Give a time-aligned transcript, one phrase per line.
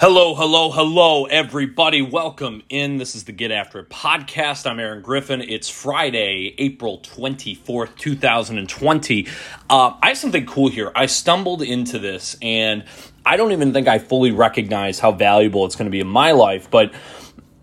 [0.00, 2.02] Hello, hello, hello, everybody.
[2.02, 2.96] Welcome in.
[2.96, 4.68] This is the Get After It podcast.
[4.68, 5.40] I'm Aaron Griffin.
[5.42, 9.28] It's Friday, April 24th, 2020.
[9.70, 10.90] Uh, I have something cool here.
[10.96, 12.84] I stumbled into this and
[13.24, 16.32] I don't even think I fully recognize how valuable it's going to be in my
[16.32, 16.92] life, but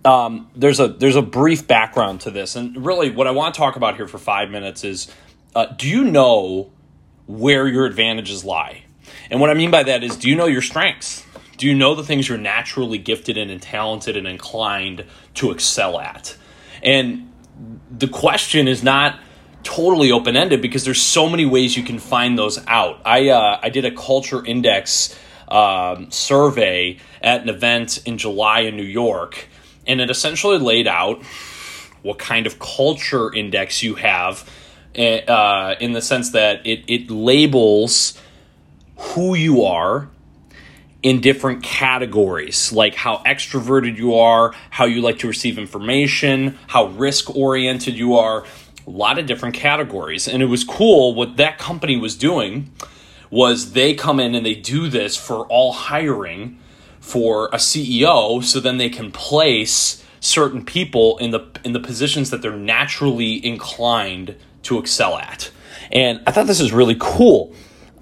[0.05, 3.57] um, there's a there's a brief background to this, and really, what I want to
[3.57, 5.14] talk about here for five minutes is:
[5.55, 6.71] uh, Do you know
[7.27, 8.84] where your advantages lie?
[9.30, 11.25] And what I mean by that is, do you know your strengths?
[11.60, 15.04] Do you know the things you're naturally gifted in and talented and inclined
[15.36, 16.38] to excel at?
[16.81, 17.34] And
[17.91, 19.20] the question is not
[19.64, 23.02] totally open ended because there's so many ways you can find those out.
[23.03, 25.20] I uh, I did a culture index
[25.50, 29.50] um, survey at an event in July in New York,
[29.86, 31.22] and it essentially laid out
[32.03, 34.50] what kind of culture index you have.
[34.98, 38.20] Uh, in the sense that it, it labels
[38.98, 40.09] who you are
[41.02, 46.88] in different categories, like how extroverted you are, how you like to receive information, how
[46.88, 48.44] risk oriented you are,
[48.86, 50.27] a lot of different categories.
[50.27, 52.72] And it was cool what that company was doing
[53.30, 56.59] was they come in and they do this for all hiring
[57.00, 62.30] for a CEO so then they can place certain people in the in the positions
[62.30, 65.50] that they're naturally inclined to excel at.
[65.92, 67.55] And I thought this is really cool.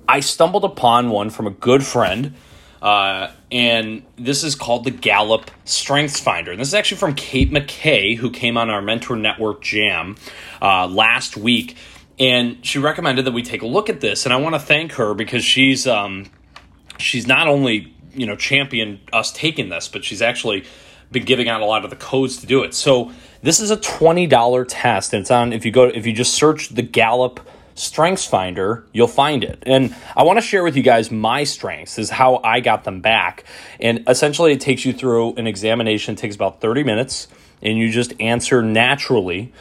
[0.08, 2.34] I stumbled upon one from a good friend
[2.82, 6.52] uh, and this is called the Gallup Strengths Finder.
[6.52, 10.16] And this is actually from Kate McKay, who came on our Mentor Network Jam
[10.62, 11.76] uh, last week.
[12.20, 14.26] And she recommended that we take a look at this.
[14.26, 16.26] And I want to thank her because she's um,
[16.98, 20.66] she's not only you know championed us taking this, but she's actually
[21.12, 22.74] been giving out a lot of the codes to do it.
[22.74, 26.14] So this is a twenty dollar test, and it's on if you go if you
[26.14, 27.40] just search the Gallup
[27.78, 29.64] Strengths Finder, you'll find it.
[29.66, 33.02] And I want to share with you guys my strengths, is how I got them
[33.02, 33.44] back.
[33.80, 37.28] And essentially, it takes you through an examination, it takes about 30 minutes,
[37.62, 39.54] and you just answer naturally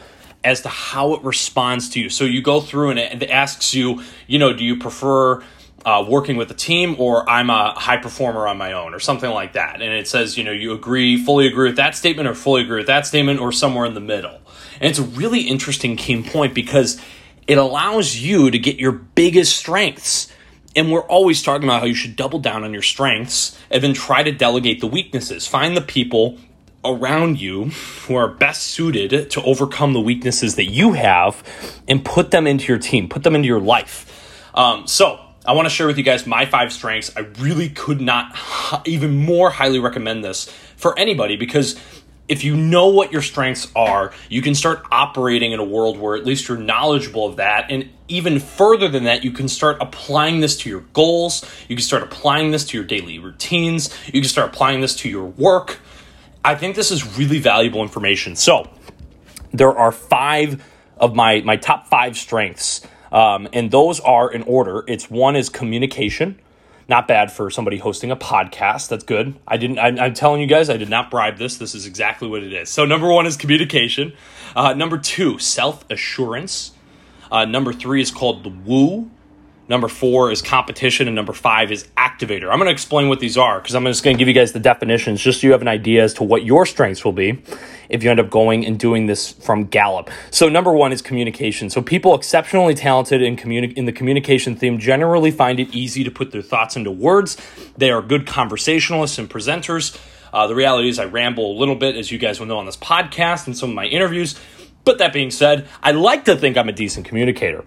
[0.43, 2.09] as to how it responds to you.
[2.09, 5.43] So you go through and it asks you, you know, do you prefer
[5.85, 9.29] uh, working with a team or I'm a high performer on my own or something
[9.29, 9.81] like that.
[9.81, 12.79] And it says, you know, you agree, fully agree with that statement or fully agree
[12.79, 14.39] with that statement or somewhere in the middle.
[14.81, 17.01] And it's a really interesting key point because
[17.47, 20.31] it allows you to get your biggest strengths.
[20.75, 23.93] And we're always talking about how you should double down on your strengths and then
[23.93, 25.47] try to delegate the weaknesses.
[25.47, 26.37] Find the people
[26.85, 27.65] around you
[28.05, 31.43] who are best suited to overcome the weaknesses that you have
[31.87, 34.49] and put them into your team, put them into your life.
[34.53, 37.15] Um, so, I want to share with you guys my five strengths.
[37.15, 38.37] I really could not
[38.85, 41.79] even more highly recommend this for anybody because
[42.27, 46.15] if you know what your strengths are, you can start operating in a world where
[46.15, 47.71] at least you're knowledgeable of that.
[47.71, 51.45] And even further than that, you can start applying this to your goals.
[51.67, 53.95] You can start applying this to your daily routines.
[54.07, 55.79] You can start applying this to your work.
[56.43, 58.35] I think this is really valuable information.
[58.35, 58.69] So,
[59.53, 60.63] there are five
[60.97, 64.83] of my, my top five strengths, um, and those are in order.
[64.87, 66.39] It's one is communication.
[66.89, 68.87] Not bad for somebody hosting a podcast.
[68.87, 69.35] That's good.
[69.45, 69.77] I didn't.
[69.77, 71.57] I, am telling you guys, I did not bribe this.
[71.57, 72.69] This is exactly what it is.
[72.69, 74.13] So number one is communication.
[74.55, 76.71] Uh, number two, self assurance.
[77.29, 79.11] Uh, number three is called the woo.
[79.69, 82.49] Number four is competition, and number five is activator.
[82.49, 84.53] I'm going to explain what these are because I'm just going to give you guys
[84.53, 87.41] the definitions just so you have an idea as to what your strengths will be
[87.89, 90.09] if you end up going and doing this from Gallup.
[90.31, 91.69] So, number one is communication.
[91.69, 96.11] So, people exceptionally talented in, communi- in the communication theme generally find it easy to
[96.11, 97.35] put their thoughts into words.
[97.77, 99.99] They are good conversationalists and presenters.
[100.31, 102.65] Uh, the reality is, I ramble a little bit, as you guys will know on
[102.65, 104.39] this podcast and some of my interviews.
[104.85, 107.65] But that being said, I like to think I'm a decent communicator.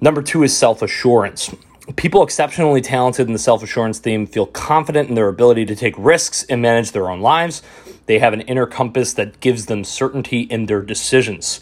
[0.00, 1.54] Number two is self assurance.
[1.96, 5.94] People exceptionally talented in the self assurance theme feel confident in their ability to take
[5.98, 7.62] risks and manage their own lives.
[8.06, 11.60] They have an inner compass that gives them certainty in their decisions.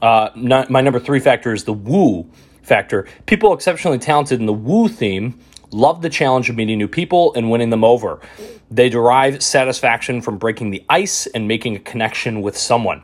[0.00, 2.30] Uh, not, my number three factor is the woo
[2.62, 3.06] factor.
[3.26, 5.38] People exceptionally talented in the woo theme
[5.70, 8.20] love the challenge of meeting new people and winning them over.
[8.70, 13.02] They derive satisfaction from breaking the ice and making a connection with someone.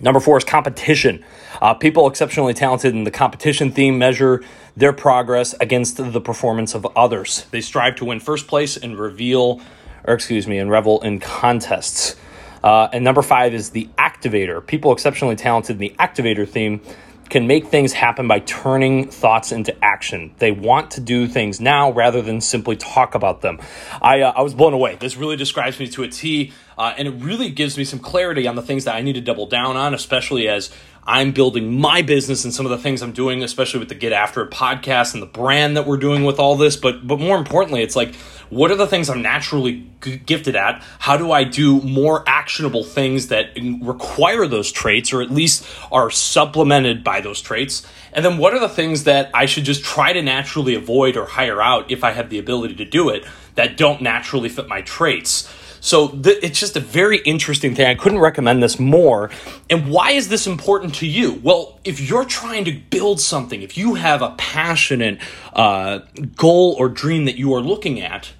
[0.00, 1.24] Number four is competition.
[1.60, 4.42] Uh, people exceptionally talented in the competition theme measure
[4.76, 7.46] their progress against the performance of others.
[7.50, 9.60] They strive to win first place and reveal,
[10.04, 12.16] or excuse me, and revel in contests.
[12.62, 14.64] Uh, and number five is the activator.
[14.66, 16.82] People exceptionally talented in the activator theme
[17.28, 20.34] can make things happen by turning thoughts into action.
[20.38, 23.58] They want to do things now rather than simply talk about them.
[24.00, 24.96] I, uh, I was blown away.
[24.96, 28.46] This really describes me to a T, uh, and it really gives me some clarity
[28.46, 30.70] on the things that I need to double down on, especially as
[31.06, 34.12] I'm building my business and some of the things I'm doing, especially with the Get
[34.12, 36.76] After It podcast and the brand that we're doing with all this.
[36.76, 38.14] But but more importantly, it's like
[38.48, 39.86] what are the things I'm naturally
[40.24, 40.82] gifted at?
[41.00, 43.50] How do I do more actionable things that
[43.82, 47.86] require those traits or at least are supplemented by those traits?
[48.12, 51.26] And then what are the things that I should just try to naturally avoid or
[51.26, 53.26] hire out if I have the ability to do it
[53.56, 55.52] that don't naturally fit my traits?
[55.86, 57.86] So th- it's just a very interesting thing.
[57.86, 59.30] I couldn't recommend this more.
[59.70, 61.34] And why is this important to you?
[61.44, 65.20] Well, if you're trying to build something, if you have a passionate
[65.52, 66.00] uh,
[66.34, 68.32] goal or dream that you are looking at,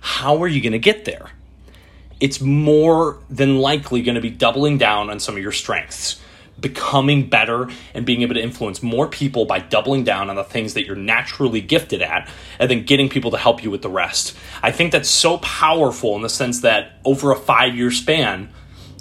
[0.00, 1.30] how are you going to get there?
[2.18, 6.20] It's more than likely going to be doubling down on some of your strengths
[6.60, 10.74] becoming better and being able to influence more people by doubling down on the things
[10.74, 12.28] that you're naturally gifted at
[12.58, 14.36] and then getting people to help you with the rest.
[14.62, 18.50] I think that's so powerful in the sense that over a five year span,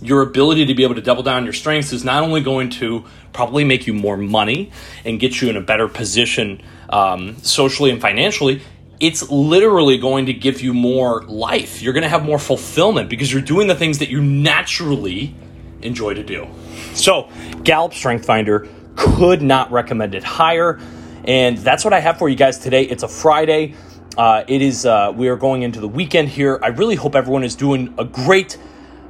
[0.02, 3.06] your ability to be able to double down your strengths is not only going to
[3.34, 4.72] probably make you more money
[5.06, 8.62] and get you in a better position um, socially and financially,
[9.00, 11.82] it's literally going to give you more life.
[11.82, 15.36] You're going to have more fulfillment because you're doing the things that you naturally
[15.84, 16.48] enjoy to do.
[16.94, 17.30] So,
[17.64, 20.80] Gallup Strength Finder could not recommend it higher.
[21.24, 22.84] And that's what I have for you guys today.
[22.84, 23.76] It's a Friday.
[24.18, 24.86] Uh, it is.
[24.86, 26.60] Uh, we are going into the weekend here.
[26.62, 28.58] I really hope everyone is doing a great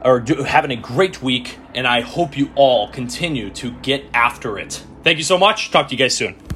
[0.04, 4.58] or do, having a great week, and I hope you all continue to get after
[4.58, 4.84] it.
[5.04, 5.72] Thank you so much.
[5.72, 6.42] Talk to you guys soon.